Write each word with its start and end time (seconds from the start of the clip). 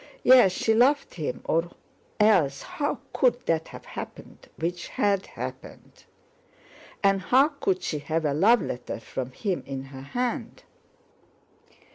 Yes, 0.23 0.51
she 0.51 0.73
loved 0.73 1.13
him, 1.13 1.41
or 1.43 1.69
else 2.19 2.63
how 2.63 2.97
could 3.13 3.45
that 3.45 3.67
have 3.67 3.85
happened 3.85 4.49
which 4.57 4.87
had 4.87 5.27
happened? 5.27 6.05
And 7.03 7.21
how 7.21 7.49
could 7.49 7.83
she 7.83 7.99
have 7.99 8.25
a 8.25 8.33
love 8.33 8.63
letter 8.63 8.99
from 8.99 9.29
him 9.31 9.61
in 9.67 9.83
her 9.93 10.01
hand? 10.01 10.63